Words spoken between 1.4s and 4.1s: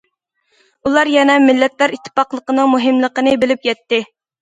مىللەتلەر ئىتتىپاقلىقىنىڭ مۇھىملىقىنى بىلىپ يەتتى.